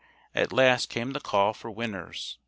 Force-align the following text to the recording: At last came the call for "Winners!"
At 0.33 0.51
last 0.51 0.89
came 0.89 1.11
the 1.11 1.19
call 1.19 1.53
for 1.53 1.69
"Winners!" 1.69 2.39